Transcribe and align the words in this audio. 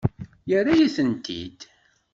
Yerra-yi-tent-id. 0.49 1.59